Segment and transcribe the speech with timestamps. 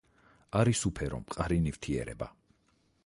[0.61, 2.31] არის უფერო, მყარი ნივთიერება.